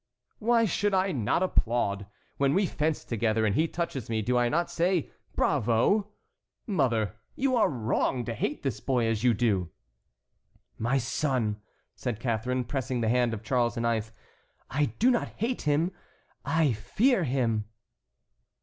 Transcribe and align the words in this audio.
"Why 0.39 0.65
should 0.65 0.95
I 0.95 1.11
not 1.11 1.43
applaud? 1.43 2.07
When 2.37 2.55
we 2.55 2.65
fence 2.65 3.03
together 3.05 3.45
and 3.45 3.53
he 3.53 3.67
touches 3.67 4.09
me 4.09 4.23
do 4.23 4.35
I 4.35 4.49
not 4.49 4.71
say 4.71 5.11
'bravo'? 5.35 6.07
Mother, 6.65 7.17
you 7.35 7.55
are 7.55 7.69
wrong 7.69 8.25
to 8.25 8.33
hate 8.33 8.63
this 8.63 8.79
boy 8.79 9.05
as 9.05 9.23
you 9.23 9.35
do." 9.35 9.69
"My 10.79 10.97
son," 10.97 11.61
said 11.93 12.19
Catharine, 12.19 12.63
pressing 12.63 13.01
the 13.01 13.09
hand 13.09 13.31
of 13.35 13.43
Charles 13.43 13.77
IX., 13.77 14.11
"I 14.71 14.85
do 14.97 15.11
not 15.11 15.27
hate 15.37 15.61
him, 15.69 15.91
I 16.43 16.73
fear 16.73 17.23
him." 17.23 17.65